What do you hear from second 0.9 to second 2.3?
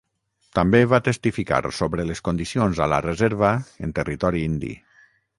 va testificar sobre les